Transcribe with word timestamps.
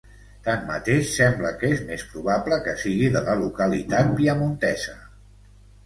Tanmateix, 0.45 1.11
sembla 1.17 1.51
que 1.59 1.69
és 1.75 1.83
més 1.91 2.07
probable 2.15 2.59
que 2.65 2.75
sigui 2.87 3.13
de 3.19 3.25
la 3.31 3.39
localitat 3.45 4.13
piamontesa. 4.19 5.03